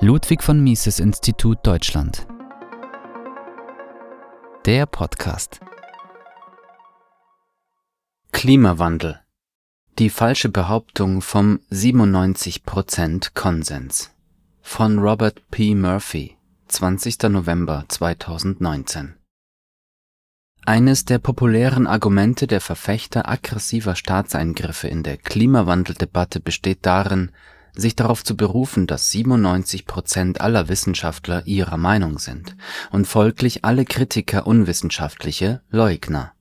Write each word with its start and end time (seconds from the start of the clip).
Ludwig 0.00 0.42
von 0.42 0.60
Mises 0.62 0.98
Institut 0.98 1.58
Deutschland. 1.62 2.26
Der 4.66 4.86
Podcast. 4.86 5.60
Klimawandel. 8.32 9.20
Die 9.98 10.10
falsche 10.10 10.48
Behauptung 10.48 11.22
vom 11.22 11.60
97% 11.70 13.34
Konsens. 13.34 14.10
Von 14.60 14.98
Robert 14.98 15.48
P. 15.50 15.74
Murphy, 15.74 16.36
20. 16.68 17.22
November 17.24 17.84
2019. 17.88 19.16
Eines 20.64 21.04
der 21.04 21.18
populären 21.18 21.86
Argumente 21.88 22.46
der 22.46 22.60
Verfechter 22.60 23.28
aggressiver 23.28 23.96
Staatseingriffe 23.96 24.88
in 24.88 25.02
der 25.02 25.16
Klimawandeldebatte 25.16 26.38
besteht 26.38 26.86
darin, 26.86 27.32
sich 27.74 27.96
darauf 27.96 28.24
zu 28.24 28.36
berufen, 28.36 28.86
dass 28.86 29.10
97 29.10 29.86
Prozent 29.86 30.40
aller 30.40 30.68
Wissenschaftler 30.68 31.46
ihrer 31.46 31.76
Meinung 31.76 32.18
sind 32.18 32.56
und 32.90 33.06
folglich 33.06 33.64
alle 33.64 33.84
Kritiker 33.84 34.46
unwissenschaftliche 34.46 35.62
Leugner. 35.70 36.32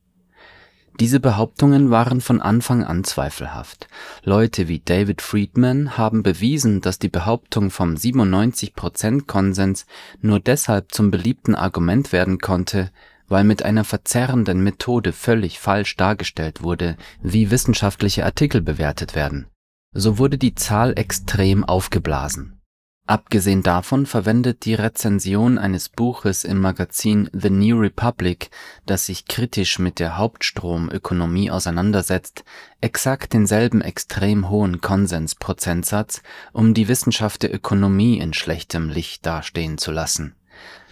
Diese 0.99 1.20
Behauptungen 1.20 1.90
waren 1.90 2.21
von 2.21 2.41
Anfang 2.41 2.84
an 2.84 3.04
zweifelhaft. 3.04 3.88
Leute 4.23 4.67
wie 4.67 4.80
David 4.80 5.21
Friedman 5.21 5.98
haben 5.98 6.21
bewiesen, 6.21 6.81
dass 6.81 6.99
die 6.99 7.09
Behauptung 7.09 7.71
vom 7.71 7.98
97 7.98 8.76
Prozent 8.76 9.27
Konsens 9.27 9.85
nur 10.20 10.40
deshalb 10.40 10.93
zum 10.93 11.09
beliebten 11.09 11.55
Argument 11.55 12.12
werden 12.12 12.38
konnte, 12.40 12.91
weil 13.27 13.45
mit 13.45 13.63
einer 13.63 13.85
verzerrenden 13.85 14.62
Methode 14.62 15.13
völlig 15.13 15.59
falsch 15.59 15.95
dargestellt 15.95 16.62
wurde, 16.62 16.98
wie 17.23 17.49
wissenschaftliche 17.49 18.26
Artikel 18.26 18.62
bewertet 18.62 19.16
werden. 19.16 19.48
So 19.94 20.18
wurde 20.18 20.38
die 20.38 20.55
Zahl 20.55 20.98
extrem 20.98 21.63
aufgeblasen. 21.63 22.62
Abgesehen 23.08 23.62
davon 23.62 24.05
verwendet 24.05 24.63
die 24.63 24.73
Rezension 24.73 25.58
eines 25.58 25.90
Buches 25.90 26.46
im 26.46 26.62
Magazin 26.62 27.29
The 27.34 27.49
New 27.49 27.77
Republic, 27.77 28.52
das 28.85 29.07
sich 29.07 29.26
kritisch 29.26 29.80
mit 29.80 29.99
der 29.99 30.18
Hauptstromökonomie 30.18 31.52
auseinandersetzt, 31.52 32.46
exakt 32.80 33.34
denselben 33.34 33.82
extrem 33.82 34.49
hohen 34.49 34.80
Konsensprozentsatz, 34.80 36.21
um 36.54 36.74
die 36.74 36.87
Wissenschaft 36.87 37.43
der 37.43 37.54
Ökonomie 37.54 38.20
in 38.20 38.34
schlechtem 38.34 38.87
Licht 38.87 39.26
dastehen 39.26 39.77
zu 39.77 39.91
lassen 39.91 40.35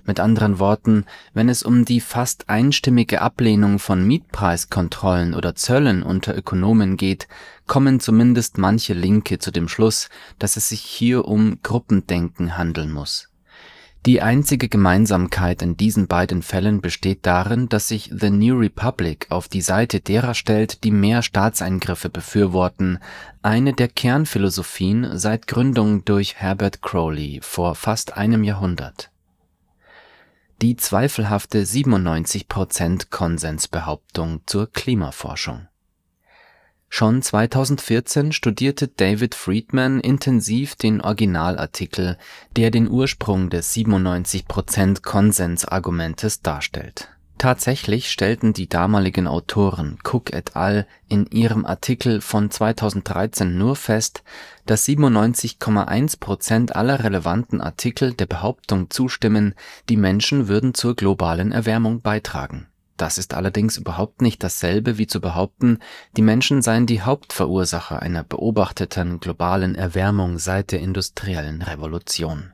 mit 0.10 0.20
anderen 0.20 0.58
Worten, 0.58 1.06
wenn 1.36 1.50
es 1.50 1.62
um 1.62 1.86
die 1.86 2.02
fast 2.02 2.50
einstimmige 2.50 3.22
Ablehnung 3.22 3.78
von 3.78 4.04
Mietpreiskontrollen 4.08 5.36
oder 5.36 5.54
Zöllen 5.54 6.02
unter 6.02 6.36
Ökonomen 6.36 6.98
geht, 6.98 7.28
kommen 7.68 8.00
zumindest 8.00 8.58
manche 8.58 8.96
Linke 8.96 9.38
zu 9.38 9.52
dem 9.52 9.68
Schluss, 9.68 10.10
dass 10.40 10.58
es 10.58 10.70
sich 10.70 10.82
hier 10.82 11.26
um 11.26 11.60
Gruppendenken 11.62 12.58
handeln 12.58 12.92
muss. 12.92 13.30
Die 14.08 14.24
einzige 14.24 14.68
Gemeinsamkeit 14.68 15.62
in 15.62 15.78
diesen 15.78 16.08
beiden 16.08 16.42
Fällen 16.42 16.82
besteht 16.82 17.28
darin, 17.28 17.70
dass 17.70 17.90
sich 17.90 18.10
The 18.12 18.32
New 18.32 18.58
Republic 18.58 19.28
auf 19.30 19.48
die 19.48 19.62
Seite 19.62 20.00
derer 20.00 20.34
stellt, 20.34 20.84
die 20.84 20.92
mehr 20.92 21.22
Staatseingriffe 21.22 22.10
befürworten, 22.10 22.98
eine 23.44 23.74
der 23.74 23.90
Kernphilosophien 23.90 25.20
seit 25.20 25.46
Gründung 25.46 26.04
durch 26.04 26.36
Herbert 26.38 26.82
Crowley 26.82 27.42
vor 27.44 27.76
fast 27.76 28.18
einem 28.18 28.44
Jahrhundert 28.44 29.12
die 30.62 30.76
zweifelhafte 30.76 31.64
97% 31.64 33.10
Konsensbehauptung 33.10 34.42
zur 34.46 34.72
Klimaforschung. 34.72 35.68
Schon 36.90 37.22
2014 37.22 38.32
studierte 38.32 38.88
David 38.88 39.36
Friedman 39.36 40.00
intensiv 40.00 40.76
den 40.76 41.02
Originalartikel, 41.02 42.18
der 42.56 42.72
den 42.72 42.90
Ursprung 42.90 43.50
des 43.50 43.74
97% 43.76 45.04
Konsensargumentes 45.04 46.42
darstellt 46.42 47.10
Tatsächlich 47.40 48.12
stellten 48.12 48.52
die 48.52 48.68
damaligen 48.68 49.26
Autoren 49.26 49.98
Cook 50.04 50.34
et 50.34 50.58
al. 50.58 50.86
in 51.08 51.26
ihrem 51.28 51.66
Artikel 51.66 52.20
von 52.20 52.52
2013 52.52 53.58
nur 53.58 53.78
fest, 53.78 54.24
dass 54.66 54.86
97,1 54.86 56.20
Prozent 56.20 56.76
aller 56.76 57.02
relevanten 57.02 57.62
Artikel 57.62 58.14
der 58.14 58.26
Behauptung 58.26 58.90
zustimmen, 58.90 59.56
die 59.88 59.96
Menschen 59.96 60.50
würden 60.50 60.74
zur 60.74 60.98
globalen 60.98 61.54
Erwärmung 61.54 62.02
beitragen. 62.02 62.68
Das 62.98 63.18
ist 63.18 63.34
allerdings 63.34 63.78
überhaupt 63.78 64.22
nicht 64.22 64.44
dasselbe 64.44 64.98
wie 64.98 65.08
zu 65.08 65.22
behaupten, 65.22 65.80
die 66.18 66.22
Menschen 66.22 66.62
seien 66.62 66.88
die 66.88 67.04
Hauptverursacher 67.04 68.02
einer 68.02 68.26
beobachteten 68.26 69.22
globalen 69.22 69.76
Erwärmung 69.76 70.40
seit 70.40 70.74
der 70.74 70.82
industriellen 70.82 71.62
Revolution 71.62 72.52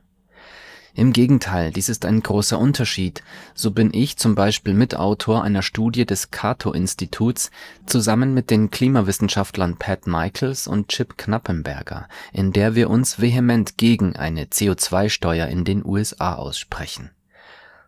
im 0.96 1.12
Gegenteil, 1.12 1.72
dies 1.72 1.88
ist 1.88 2.06
ein 2.06 2.22
großer 2.22 2.58
Unterschied, 2.58 3.22
so 3.54 3.70
bin 3.70 3.92
ich 3.92 4.16
zum 4.16 4.34
Beispiel 4.34 4.72
Mitautor 4.72 5.44
einer 5.44 5.62
Studie 5.62 6.06
des 6.06 6.30
Cato-Instituts 6.30 7.50
zusammen 7.84 8.32
mit 8.32 8.50
den 8.50 8.70
Klimawissenschaftlern 8.70 9.76
Pat 9.76 10.06
Michaels 10.06 10.66
und 10.66 10.88
Chip 10.88 11.18
Knappenberger, 11.18 12.08
in 12.32 12.52
der 12.52 12.74
wir 12.74 12.88
uns 12.88 13.20
vehement 13.20 13.76
gegen 13.76 14.16
eine 14.16 14.46
CO2-Steuer 14.46 15.48
in 15.48 15.64
den 15.64 15.84
USA 15.84 16.34
aussprechen 16.34 17.10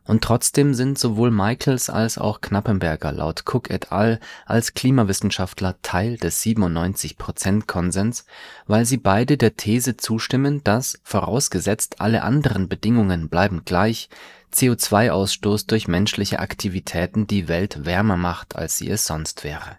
und 0.08 0.24
trotzdem 0.24 0.72
sind 0.72 0.98
sowohl 0.98 1.30
Michaels 1.30 1.90
als 1.90 2.16
auch 2.16 2.40
Knappenberger 2.40 3.12
laut 3.12 3.44
Cook 3.46 3.68
et 3.70 3.92
al. 3.92 4.18
als 4.46 4.72
Klimawissenschaftler 4.72 5.76
Teil 5.82 6.16
des 6.16 6.42
97%-Konsens, 6.42 8.24
weil 8.66 8.86
sie 8.86 8.96
beide 8.96 9.36
der 9.36 9.56
These 9.56 9.98
zustimmen, 9.98 10.64
dass, 10.64 10.98
vorausgesetzt 11.04 12.00
alle 12.00 12.22
anderen 12.22 12.70
Bedingungen 12.70 13.28
bleiben 13.28 13.66
gleich, 13.66 14.08
CO2-Ausstoß 14.54 15.66
durch 15.66 15.88
menschliche 15.88 16.38
Aktivitäten 16.38 17.26
die 17.26 17.46
Welt 17.46 17.84
wärmer 17.84 18.16
macht, 18.16 18.56
als 18.56 18.78
sie 18.78 18.88
es 18.88 19.04
sonst 19.06 19.44
wäre. 19.44 19.76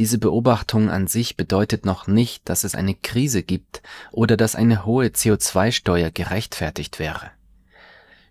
Diese 0.00 0.18
Beobachtung 0.18 0.90
an 0.90 1.06
sich 1.06 1.36
bedeutet 1.36 1.84
noch 1.84 2.08
nicht, 2.08 2.48
dass 2.48 2.64
es 2.64 2.74
eine 2.74 2.96
Krise 2.96 3.44
gibt 3.44 3.80
oder 4.10 4.36
dass 4.36 4.56
eine 4.56 4.84
hohe 4.84 5.06
CO2-Steuer 5.06 6.10
gerechtfertigt 6.10 6.98
wäre 6.98 7.30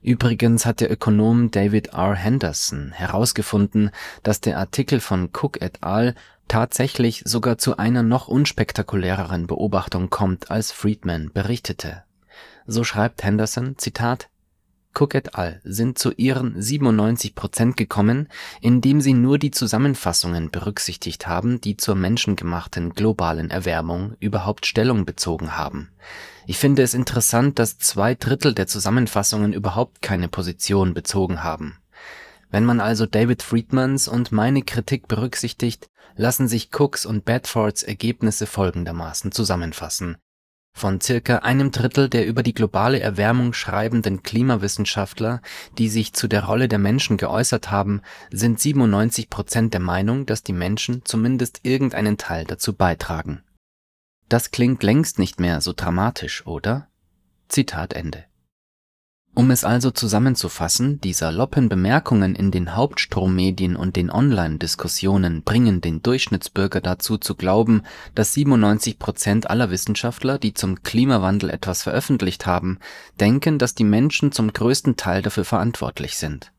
Übrigens 0.01 0.65
hat 0.65 0.79
der 0.79 0.91
Ökonom 0.91 1.51
David 1.51 1.93
R. 1.93 2.15
Henderson 2.15 2.91
herausgefunden, 2.91 3.91
dass 4.23 4.39
der 4.39 4.57
Artikel 4.57 4.99
von 4.99 5.29
Cook 5.33 5.61
et 5.61 5.83
al. 5.83 6.15
tatsächlich 6.47 7.21
sogar 7.25 7.57
zu 7.57 7.77
einer 7.77 8.01
noch 8.01 8.27
unspektakuläreren 8.27 9.45
Beobachtung 9.45 10.09
kommt, 10.09 10.49
als 10.49 10.71
Friedman 10.71 11.31
berichtete. 11.33 12.03
So 12.65 12.83
schreibt 12.83 13.23
Henderson: 13.23 13.77
Zitat 13.77 14.28
Cook 14.99 15.15
et 15.15 15.35
al. 15.35 15.61
sind 15.63 15.97
zu 15.97 16.11
ihren 16.11 16.61
97 16.61 17.33
Prozent 17.33 17.77
gekommen, 17.77 18.27
indem 18.59 18.99
sie 18.99 19.13
nur 19.13 19.37
die 19.37 19.51
Zusammenfassungen 19.51 20.51
berücksichtigt 20.51 21.25
haben, 21.25 21.61
die 21.61 21.77
zur 21.77 21.95
menschengemachten 21.95 22.93
globalen 22.93 23.49
Erwärmung 23.49 24.15
überhaupt 24.19 24.65
Stellung 24.65 25.05
bezogen 25.05 25.55
haben. 25.55 25.89
Ich 26.45 26.57
finde 26.57 26.81
es 26.81 26.93
interessant, 26.93 27.59
dass 27.59 27.77
zwei 27.77 28.13
Drittel 28.15 28.53
der 28.53 28.67
Zusammenfassungen 28.67 29.53
überhaupt 29.53 30.01
keine 30.01 30.27
Position 30.27 30.93
bezogen 30.93 31.43
haben. 31.43 31.77
Wenn 32.49 32.65
man 32.65 32.81
also 32.81 33.05
David 33.05 33.41
Friedmans 33.41 34.07
und 34.07 34.31
meine 34.33 34.63
Kritik 34.63 35.07
berücksichtigt, 35.07 35.87
lassen 36.15 36.47
sich 36.49 36.71
Cooks 36.77 37.05
und 37.05 37.23
Bedfords 37.23 37.83
Ergebnisse 37.83 38.47
folgendermaßen 38.47 39.31
zusammenfassen 39.31 40.17
von 40.73 41.01
circa 41.01 41.37
einem 41.39 41.71
Drittel 41.71 42.09
der 42.09 42.25
über 42.25 42.43
die 42.43 42.53
globale 42.53 42.99
Erwärmung 42.99 43.53
schreibenden 43.53 44.23
Klimawissenschaftler, 44.23 45.41
die 45.77 45.89
sich 45.89 46.13
zu 46.13 46.27
der 46.27 46.45
Rolle 46.45 46.67
der 46.67 46.79
Menschen 46.79 47.17
geäußert 47.17 47.71
haben, 47.71 48.01
sind 48.31 48.59
97 48.59 49.29
Prozent 49.29 49.73
der 49.73 49.81
Meinung, 49.81 50.25
dass 50.25 50.43
die 50.43 50.53
Menschen 50.53 51.03
zumindest 51.03 51.61
irgendeinen 51.63 52.17
Teil 52.17 52.45
dazu 52.45 52.73
beitragen. 52.73 53.43
Das 54.29 54.51
klingt 54.51 54.83
längst 54.83 55.19
nicht 55.19 55.39
mehr 55.39 55.59
so 55.59 55.73
dramatisch, 55.75 56.45
oder? 56.45 56.87
Zitat 57.49 57.93
Ende 57.93 58.28
um 59.35 59.51
es 59.51 59.63
also 59.63 59.91
zusammenzufassen, 59.91 60.99
die 61.01 61.13
saloppen 61.13 61.69
Bemerkungen 61.69 62.35
in 62.35 62.51
den 62.51 62.75
Hauptstrommedien 62.75 63.75
und 63.75 63.95
den 63.95 64.09
Online-Diskussionen 64.11 65.43
bringen 65.43 65.81
den 65.81 66.01
Durchschnittsbürger 66.01 66.81
dazu 66.81 67.17
zu 67.17 67.35
glauben, 67.35 67.83
dass 68.15 68.33
97 68.33 68.99
Prozent 68.99 69.49
aller 69.49 69.69
Wissenschaftler, 69.71 70.39
die 70.39 70.53
zum 70.53 70.83
Klimawandel 70.83 71.49
etwas 71.49 71.83
veröffentlicht 71.83 72.45
haben, 72.45 72.79
denken, 73.19 73.59
dass 73.59 73.75
die 73.75 73.83
Menschen 73.83 74.31
zum 74.31 74.51
größten 74.51 74.97
Teil 74.97 75.21
dafür 75.21 75.45
verantwortlich 75.45 76.17
sind 76.17 76.51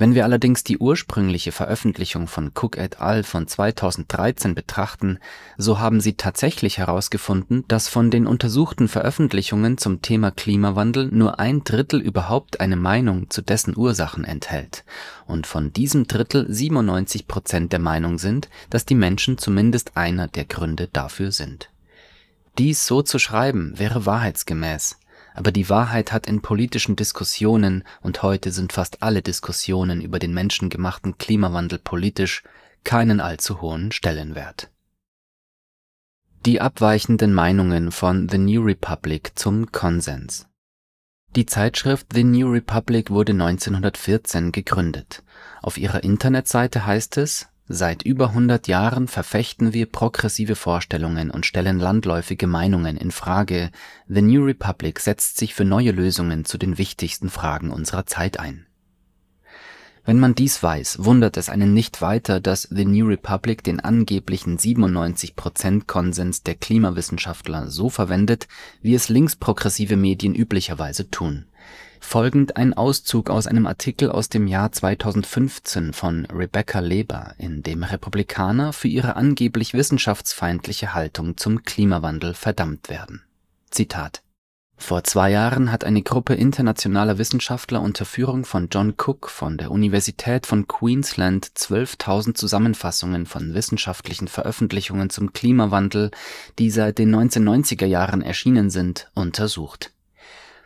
wenn 0.00 0.14
wir 0.14 0.24
allerdings 0.24 0.64
die 0.64 0.78
ursprüngliche 0.78 1.52
Veröffentlichung 1.52 2.26
von 2.26 2.52
Cook 2.54 2.78
et 2.78 3.02
al. 3.02 3.22
von 3.22 3.46
2013 3.46 4.54
betrachten, 4.54 5.18
so 5.58 5.78
haben 5.78 6.00
sie 6.00 6.14
tatsächlich 6.14 6.78
herausgefunden, 6.78 7.66
dass 7.68 7.86
von 7.86 8.10
den 8.10 8.26
untersuchten 8.26 8.88
Veröffentlichungen 8.88 9.76
zum 9.76 10.00
Thema 10.00 10.30
Klimawandel 10.30 11.10
nur 11.12 11.38
ein 11.38 11.64
Drittel 11.64 12.00
überhaupt 12.00 12.60
eine 12.60 12.76
Meinung 12.76 13.28
zu 13.28 13.42
dessen 13.42 13.76
Ursachen 13.76 14.24
enthält 14.24 14.84
und 15.26 15.46
von 15.46 15.70
diesem 15.74 16.06
Drittel 16.06 16.50
97 16.50 17.28
Prozent 17.28 17.70
der 17.70 17.78
Meinung 17.78 18.16
sind, 18.16 18.48
dass 18.70 18.86
die 18.86 18.94
Menschen 18.94 19.36
zumindest 19.36 19.98
einer 19.98 20.28
der 20.28 20.46
Gründe 20.46 20.88
dafür 20.90 21.30
sind. 21.30 21.68
Dies 22.56 22.86
so 22.86 23.02
zu 23.02 23.18
schreiben 23.18 23.78
wäre 23.78 24.06
wahrheitsgemäß 24.06 24.96
aber 25.34 25.52
die 25.52 25.68
Wahrheit 25.68 26.12
hat 26.12 26.26
in 26.26 26.42
politischen 26.42 26.96
Diskussionen, 26.96 27.84
und 28.00 28.22
heute 28.22 28.50
sind 28.50 28.72
fast 28.72 29.02
alle 29.02 29.22
Diskussionen 29.22 30.00
über 30.00 30.18
den 30.18 30.34
menschengemachten 30.34 31.18
Klimawandel 31.18 31.78
politisch, 31.78 32.42
keinen 32.84 33.20
allzu 33.20 33.60
hohen 33.60 33.92
Stellenwert. 33.92 34.70
Die 36.46 36.60
abweichenden 36.60 37.34
Meinungen 37.34 37.92
von 37.92 38.28
The 38.28 38.38
New 38.38 38.62
Republic 38.62 39.32
zum 39.34 39.70
Konsens 39.72 40.48
Die 41.36 41.44
Zeitschrift 41.44 42.14
The 42.14 42.24
New 42.24 42.50
Republic 42.50 43.10
wurde 43.10 43.32
1914 43.32 44.50
gegründet. 44.50 45.22
Auf 45.60 45.76
ihrer 45.76 46.02
Internetseite 46.02 46.86
heißt 46.86 47.18
es 47.18 47.49
Seit 47.72 48.02
über 48.02 48.30
100 48.30 48.66
Jahren 48.66 49.06
verfechten 49.06 49.72
wir 49.72 49.86
progressive 49.86 50.56
Vorstellungen 50.56 51.30
und 51.30 51.46
stellen 51.46 51.78
landläufige 51.78 52.48
Meinungen 52.48 52.96
in 52.96 53.12
Frage. 53.12 53.70
The 54.08 54.22
New 54.22 54.44
Republic 54.44 54.98
setzt 54.98 55.36
sich 55.36 55.54
für 55.54 55.64
neue 55.64 55.92
Lösungen 55.92 56.44
zu 56.44 56.58
den 56.58 56.78
wichtigsten 56.78 57.30
Fragen 57.30 57.70
unserer 57.70 58.06
Zeit 58.06 58.40
ein. 58.40 58.66
Wenn 60.04 60.18
man 60.18 60.34
dies 60.34 60.60
weiß, 60.60 61.04
wundert 61.04 61.36
es 61.36 61.48
einen 61.48 61.72
nicht 61.72 62.02
weiter, 62.02 62.40
dass 62.40 62.62
The 62.62 62.84
New 62.84 63.06
Republic 63.06 63.62
den 63.62 63.78
angeblichen 63.78 64.58
97% 64.58 65.86
Konsens 65.86 66.42
der 66.42 66.56
Klimawissenschaftler 66.56 67.70
so 67.70 67.88
verwendet, 67.88 68.48
wie 68.82 68.96
es 68.96 69.08
linksprogressive 69.08 69.96
Medien 69.96 70.34
üblicherweise 70.34 71.08
tun 71.08 71.46
folgend 72.00 72.56
ein 72.56 72.74
Auszug 72.74 73.30
aus 73.30 73.46
einem 73.46 73.66
Artikel 73.66 74.10
aus 74.10 74.28
dem 74.28 74.48
Jahr 74.48 74.72
2015 74.72 75.92
von 75.92 76.26
Rebecca 76.26 76.80
Leber, 76.80 77.34
in 77.38 77.62
dem 77.62 77.84
Republikaner 77.84 78.72
für 78.72 78.88
ihre 78.88 79.16
angeblich 79.16 79.74
wissenschaftsfeindliche 79.74 80.94
Haltung 80.94 81.36
zum 81.36 81.62
Klimawandel 81.62 82.34
verdammt 82.34 82.88
werden. 82.88 83.22
Zitat 83.70 84.22
Vor 84.76 85.04
zwei 85.04 85.30
Jahren 85.30 85.70
hat 85.70 85.84
eine 85.84 86.02
Gruppe 86.02 86.34
internationaler 86.34 87.18
Wissenschaftler 87.18 87.80
unter 87.80 88.04
Führung 88.04 88.44
von 88.44 88.68
John 88.72 88.94
Cook 88.96 89.28
von 89.28 89.58
der 89.58 89.70
Universität 89.70 90.46
von 90.46 90.66
Queensland 90.66 91.46
12.000 91.46 92.34
Zusammenfassungen 92.34 93.26
von 93.26 93.54
wissenschaftlichen 93.54 94.26
Veröffentlichungen 94.26 95.10
zum 95.10 95.32
Klimawandel, 95.32 96.10
die 96.58 96.70
seit 96.70 96.98
den 96.98 97.14
1990er 97.14 97.86
Jahren 97.86 98.22
erschienen 98.22 98.70
sind, 98.70 99.10
untersucht 99.14 99.92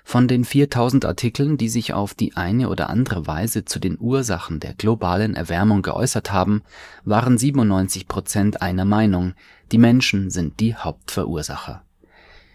von 0.04 0.28
den 0.28 0.44
4000 0.44 1.06
Artikeln, 1.06 1.56
die 1.56 1.70
sich 1.70 1.94
auf 1.94 2.14
die 2.14 2.36
eine 2.36 2.68
oder 2.68 2.90
andere 2.90 3.26
Weise 3.26 3.64
zu 3.64 3.80
den 3.80 3.98
Ursachen 3.98 4.60
der 4.60 4.74
globalen 4.74 5.34
Erwärmung 5.34 5.82
geäußert 5.82 6.30
haben, 6.30 6.62
waren 7.04 7.38
97 7.38 8.06
Prozent 8.06 8.62
einer 8.62 8.84
Meinung, 8.84 9.32
die 9.72 9.78
Menschen 9.78 10.30
sind 10.30 10.60
die 10.60 10.74
Hauptverursacher. 10.74 11.82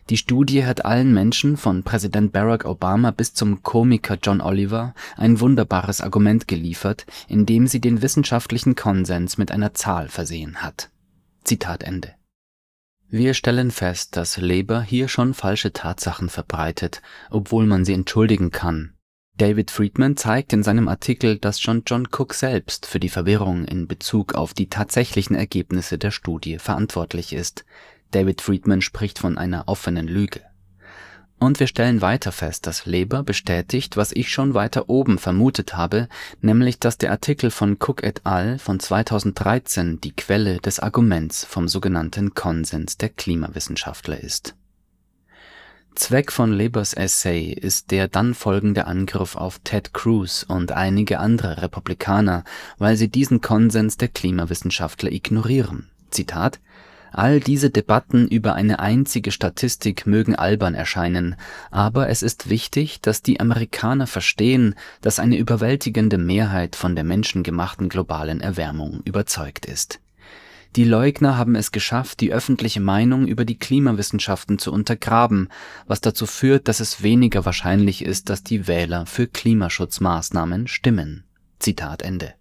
Die 0.09 0.17
Studie 0.17 0.65
hat 0.65 0.85
allen 0.85 1.13
Menschen 1.13 1.57
von 1.57 1.83
Präsident 1.83 2.31
Barack 2.31 2.65
Obama 2.65 3.11
bis 3.11 3.33
zum 3.33 3.61
Komiker 3.61 4.17
John 4.21 4.41
Oliver 4.41 4.93
ein 5.17 5.39
wunderbares 5.39 6.01
Argument 6.01 6.47
geliefert, 6.47 7.05
indem 7.27 7.67
sie 7.67 7.81
den 7.81 8.01
wissenschaftlichen 8.01 8.75
Konsens 8.75 9.37
mit 9.37 9.51
einer 9.51 9.73
Zahl 9.73 10.07
versehen 10.07 10.63
hat. 10.63 10.89
Zitat 11.43 11.83
Ende 11.83 12.18
wir 13.11 13.33
stellen 13.33 13.71
fest, 13.71 14.17
dass 14.17 14.37
Leber 14.37 14.81
hier 14.81 15.07
schon 15.07 15.33
falsche 15.33 15.73
Tatsachen 15.73 16.29
verbreitet, 16.29 17.01
obwohl 17.31 17.65
man 17.65 17.83
sie 17.83 17.93
entschuldigen 17.93 18.51
kann. 18.51 18.93
David 19.35 19.71
Friedman 19.71 20.17
zeigt 20.17 20.51
in 20.53 20.63
seinem 20.63 20.87
Artikel, 20.87 21.37
dass 21.37 21.61
schon 21.61 21.83
John 21.87 22.07
Cook 22.11 22.33
selbst 22.33 22.85
für 22.85 22.99
die 22.99 23.09
Verwirrung 23.09 23.65
in 23.65 23.87
Bezug 23.87 24.35
auf 24.35 24.53
die 24.53 24.67
tatsächlichen 24.67 25.35
Ergebnisse 25.35 25.97
der 25.97 26.11
Studie 26.11 26.59
verantwortlich 26.59 27.33
ist. 27.33 27.65
David 28.11 28.41
Friedman 28.41 28.81
spricht 28.81 29.17
von 29.17 29.37
einer 29.37 29.67
offenen 29.67 30.07
Lüge. 30.07 30.41
Und 31.39 31.61
wir 31.61 31.67
stellen 31.67 32.01
weiter 32.01 32.33
fest, 32.33 32.67
dass 32.67 32.85
Leber 32.85 33.23
bestätigt, 33.23 33.95
was 33.95 34.11
ich 34.11 34.29
schon 34.29 34.53
weiter 34.53 34.89
oben 34.89 35.17
vermutet 35.17 35.77
habe, 35.77 36.09
nämlich 36.41 36.79
dass 36.79 36.97
der 36.97 37.11
Artikel 37.11 37.49
von 37.49 37.77
Cook 37.79 38.03
et 38.03 38.25
al. 38.25 38.59
von 38.59 38.79
2013 38.79 40.01
die 40.01 40.13
Quelle 40.13 40.59
des 40.59 40.79
Arguments 40.81 41.45
vom 41.45 41.69
sogenannten 41.69 42.33
Konsens 42.33 42.97
der 42.97 43.07
Klimawissenschaftler 43.07 44.19
ist. 44.19 44.55
Zweck 45.95 46.31
von 46.31 46.51
Lebers 46.51 46.93
Essay 46.93 47.51
ist 47.51 47.91
der 47.91 48.09
dann 48.09 48.33
folgende 48.33 48.85
Angriff 48.85 49.35
auf 49.35 49.59
Ted 49.63 49.93
Cruz 49.93 50.45
und 50.47 50.73
einige 50.73 51.19
andere 51.19 51.61
Republikaner, 51.61 52.43
weil 52.77 52.97
sie 52.97 53.09
diesen 53.09 53.39
Konsens 53.39 53.95
der 53.97 54.09
Klimawissenschaftler 54.09 55.11
ignorieren. 55.11 55.89
Zitat 56.09 56.59
All 57.11 57.39
diese 57.39 57.69
Debatten 57.69 58.27
über 58.27 58.53
eine 58.53 58.79
einzige 58.79 59.31
Statistik 59.31 60.05
mögen 60.05 60.35
albern 60.35 60.75
erscheinen, 60.75 61.35
aber 61.71 62.09
es 62.09 62.21
ist 62.21 62.49
wichtig, 62.49 63.01
dass 63.01 63.21
die 63.21 63.39
Amerikaner 63.39 64.07
verstehen, 64.07 64.75
dass 65.01 65.19
eine 65.19 65.37
überwältigende 65.37 66.17
Mehrheit 66.17 66.75
von 66.75 66.95
der 66.95 67.03
menschengemachten 67.03 67.89
globalen 67.89 68.41
Erwärmung 68.41 69.01
überzeugt 69.05 69.65
ist. 69.65 69.99
Die 70.75 70.83
Leugner 70.83 71.35
haben 71.35 71.55
es 71.55 71.71
geschafft, 71.71 72.19
die 72.21 72.31
öffentliche 72.31 72.79
Meinung 72.79 73.27
über 73.27 73.43
die 73.43 73.57
Klimawissenschaften 73.57 74.59
zu 74.59 74.71
untergraben, 74.71 75.49
was 75.87 75.99
dazu 75.99 76.27
führt, 76.27 76.67
dass 76.67 76.79
es 76.79 77.01
weniger 77.01 77.43
wahrscheinlich 77.43 78.05
ist, 78.05 78.29
dass 78.29 78.43
die 78.43 78.67
Wähler 78.67 79.07
für 79.07 79.25
Klimaschutzmaßnahmen 79.25 80.67
stimmen. 80.67 81.23
Zitat 81.57 82.03
Ende. 82.03 82.35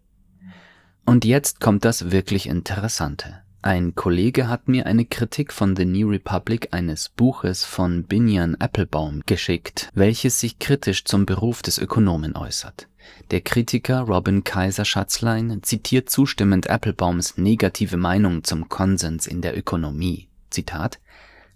Und 1.07 1.25
jetzt 1.25 1.59
kommt 1.59 1.87
das 1.87 2.11
wirklich 2.11 2.47
Interessante. 2.47 3.41
Ein 3.69 3.95
Kollege 3.95 4.49
hat 4.49 4.67
mir 4.67 4.87
eine 4.87 5.05
Kritik 5.05 5.53
von 5.53 5.77
The 5.77 5.85
New 5.85 6.09
Republic 6.09 6.69
eines 6.71 7.11
Buches 7.11 7.67
von 7.67 8.03
Binyan 8.05 8.55
Applebaum 8.55 9.25
geschickt, 9.27 9.91
welches 9.93 10.41
sich 10.41 10.59
kritisch 10.59 11.05
zum 11.05 11.27
Beruf 11.27 11.61
des 11.61 11.77
Ökonomen 11.77 12.35
äußert. 12.35 12.89
Der 13.31 13.43
Kritiker 13.43 14.01
Robin 14.01 14.43
Kaiser-Schatzlein 14.43 15.63
zitiert 15.63 16.09
zustimmend 16.09 16.71
Applebaums 16.71 17.37
negative 17.37 17.99
Meinung 17.99 18.43
zum 18.43 18.71
Konsens 18.71 19.27
in 19.27 19.43
der 19.43 19.55
Ökonomie. 19.55 20.29
Zitat 20.49 20.99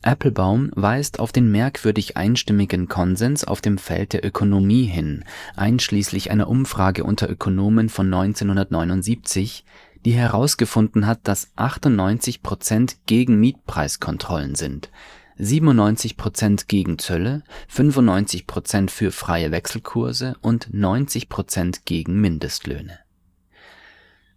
Applebaum 0.03 0.71
weist 0.75 1.21
auf 1.21 1.31
den 1.31 1.51
merkwürdig 1.51 2.17
einstimmigen 2.17 2.89
Konsens 2.89 3.45
auf 3.45 3.61
dem 3.61 3.79
Feld 3.79 4.13
der 4.13 4.27
Ökonomie 4.27 4.85
hin, 4.85 5.25
einschließlich 5.55 6.31
einer 6.31 6.49
Umfrage 6.49 7.05
unter 7.05 7.31
Ökonomen 7.31 7.89
von 7.89 8.13
1979, 8.13 9.65
die 10.05 10.13
herausgefunden 10.13 11.07
hat, 11.07 11.21
dass 11.25 11.53
98 11.57 12.43
Prozent 12.43 12.97
gegen 13.07 13.39
Mietpreiskontrollen 13.39 14.55
sind, 14.55 14.91
97 15.39 16.17
Prozent 16.17 16.69
gegen 16.69 16.99
Zölle, 16.99 17.43
95 17.69 18.47
Prozent 18.47 18.91
für 18.91 19.11
freie 19.11 19.51
Wechselkurse 19.51 20.37
und 20.41 20.73
90 20.73 21.29
Prozent 21.29 21.85
gegen 21.85 22.21
Mindestlöhne. 22.21 22.99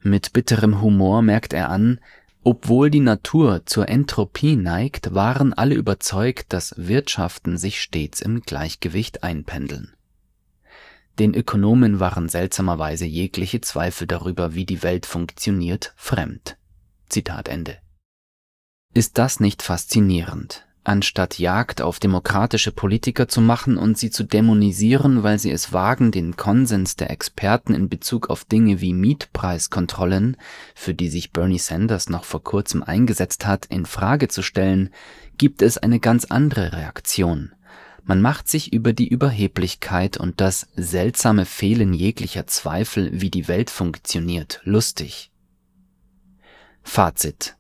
Mit 0.02 0.34
bitterem 0.34 0.82
Humor 0.82 1.22
merkt 1.22 1.54
er 1.54 1.70
an, 1.70 2.00
obwohl 2.44 2.92
die 2.92 3.00
Natur 3.00 3.66
zur 3.66 3.90
Entropie 3.90 4.56
neigt, 4.56 5.16
waren 5.16 5.52
alle 5.52 5.74
überzeugt, 5.74 6.54
dass 6.54 6.76
Wirtschaften 6.78 7.58
sich 7.58 7.82
stets 7.82 8.22
im 8.22 8.42
Gleichgewicht 8.42 9.24
einpendeln 9.24 9.95
den 11.20 11.34
Ökonomen 11.34 12.00
waren 12.00 12.30
seltsamerweise 12.30 13.06
jegliche 13.06 13.62
Zweifel 13.62 14.08
darüber, 14.08 14.54
wie 14.54 14.66
die 14.66 14.84
Welt 14.84 15.06
funktioniert, 15.06 15.94
fremd. 15.96 16.58
Zitat 17.10 17.48
Ende. 17.48 17.78
Ist 18.94 19.18
das 19.18 19.40
nicht 19.40 19.62
faszinierend? 19.62 20.66
Anstatt 20.84 21.40
Jagd 21.40 21.82
auf 21.82 22.00
demokratische 22.00 22.72
Politiker 22.72 23.28
zu 23.28 23.42
machen 23.42 23.78
und 23.78 23.98
sie 23.98 24.12
zu 24.12 24.24
dämonisieren, 24.24 25.24
weil 25.24 25.40
sie 25.40 25.50
es 25.50 25.74
wagen, 25.74 26.12
den 26.12 26.38
Konsens 26.38 26.96
der 26.96 27.10
Experten 27.10 27.74
in 27.74 27.90
Bezug 27.90 28.30
auf 28.30 28.46
Dinge 28.46 28.82
wie 28.82 28.94
Mietpreiskontrollen, 28.94 30.38
für 30.76 30.94
die 30.94 31.10
sich 31.10 31.32
Bernie 31.32 31.58
Sanders 31.58 32.10
noch 32.10 32.24
vor 32.24 32.44
kurzem 32.44 32.84
eingesetzt 32.84 33.48
hat, 33.48 33.66
in 33.66 33.88
Frage 33.88 34.28
zu 34.28 34.44
stellen, 34.44 34.92
gibt 35.40 35.64
es 35.64 35.80
eine 35.80 36.00
ganz 36.00 36.26
andere 36.26 36.74
Reaktion. 36.74 37.52
Man 38.08 38.22
macht 38.22 38.48
sich 38.48 38.72
über 38.72 38.94
die 38.94 39.08
Überheblichkeit 39.08 40.18
und 40.18 40.40
das 40.40 40.68
seltsame 40.76 41.46
Fehlen 41.46 41.92
jeglicher 41.92 42.46
Zweifel, 42.46 43.10
wie 43.20 43.32
die 43.32 43.48
Welt 43.48 43.72
funktioniert, 43.72 44.62
lustig. 44.64 45.32
Fazit 46.84 47.56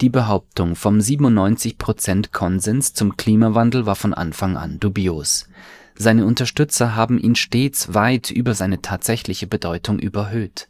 Die 0.00 0.10
Behauptung 0.10 0.76
vom 0.76 0.98
97% 0.98 2.30
Konsens 2.30 2.94
zum 2.94 3.16
Klimawandel 3.16 3.84
war 3.84 3.96
von 3.96 4.14
Anfang 4.14 4.56
an 4.56 4.78
dubios. 4.78 5.48
Seine 5.96 6.24
Unterstützer 6.24 6.94
haben 6.94 7.18
ihn 7.18 7.34
stets 7.34 7.92
weit 7.92 8.30
über 8.30 8.54
seine 8.54 8.80
tatsächliche 8.80 9.48
Bedeutung 9.48 9.98
überhöht. 9.98 10.68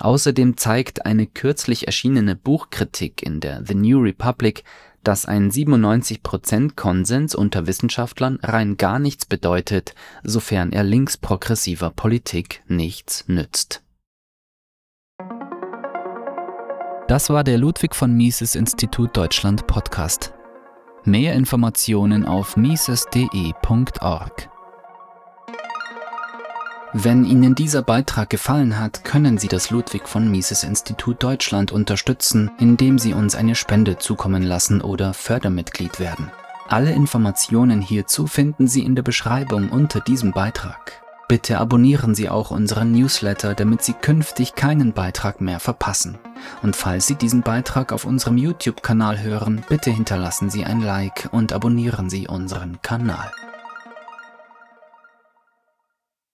Außerdem 0.00 0.56
zeigt 0.56 1.06
eine 1.06 1.28
kürzlich 1.28 1.86
erschienene 1.86 2.34
Buchkritik 2.34 3.22
in 3.22 3.38
der 3.38 3.64
The 3.64 3.76
New 3.76 4.00
Republic, 4.00 4.64
dass 5.04 5.26
ein 5.26 5.50
97%-Konsens 5.50 7.34
unter 7.34 7.66
Wissenschaftlern 7.66 8.38
rein 8.42 8.76
gar 8.76 8.98
nichts 8.98 9.26
bedeutet, 9.26 9.94
sofern 10.22 10.72
er 10.72 10.82
linksprogressiver 10.82 11.90
Politik 11.90 12.62
nichts 12.66 13.24
nützt. 13.28 13.82
Das 17.06 17.28
war 17.28 17.44
der 17.44 17.58
Ludwig 17.58 17.94
von 17.94 18.12
Mises 18.14 18.54
Institut 18.54 19.16
Deutschland 19.16 19.66
Podcast. 19.66 20.32
Mehr 21.04 21.34
Informationen 21.34 22.24
auf 22.24 22.56
mises.de.org. 22.56 24.53
Wenn 26.96 27.24
Ihnen 27.24 27.56
dieser 27.56 27.82
Beitrag 27.82 28.30
gefallen 28.30 28.78
hat, 28.78 29.02
können 29.02 29.36
Sie 29.36 29.48
das 29.48 29.70
Ludwig 29.70 30.08
von 30.08 30.30
Mises 30.30 30.62
Institut 30.62 31.20
Deutschland 31.24 31.72
unterstützen, 31.72 32.52
indem 32.60 33.00
Sie 33.00 33.14
uns 33.14 33.34
eine 33.34 33.56
Spende 33.56 33.98
zukommen 33.98 34.44
lassen 34.44 34.80
oder 34.80 35.12
Fördermitglied 35.12 35.98
werden. 35.98 36.30
Alle 36.68 36.92
Informationen 36.92 37.80
hierzu 37.80 38.28
finden 38.28 38.68
Sie 38.68 38.84
in 38.84 38.94
der 38.94 39.02
Beschreibung 39.02 39.70
unter 39.70 39.98
diesem 39.98 40.30
Beitrag. 40.30 41.02
Bitte 41.26 41.58
abonnieren 41.58 42.14
Sie 42.14 42.28
auch 42.28 42.52
unseren 42.52 42.92
Newsletter, 42.92 43.54
damit 43.54 43.82
Sie 43.82 43.94
künftig 43.94 44.54
keinen 44.54 44.92
Beitrag 44.92 45.40
mehr 45.40 45.58
verpassen. 45.58 46.18
Und 46.62 46.76
falls 46.76 47.08
Sie 47.08 47.16
diesen 47.16 47.42
Beitrag 47.42 47.92
auf 47.92 48.04
unserem 48.04 48.38
YouTube-Kanal 48.38 49.20
hören, 49.20 49.64
bitte 49.68 49.90
hinterlassen 49.90 50.48
Sie 50.48 50.64
ein 50.64 50.80
Like 50.80 51.28
und 51.32 51.52
abonnieren 51.52 52.08
Sie 52.08 52.28
unseren 52.28 52.80
Kanal. 52.82 53.32